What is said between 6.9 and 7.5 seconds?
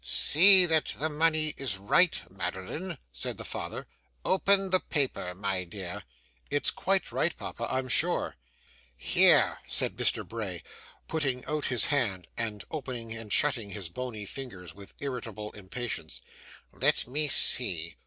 right,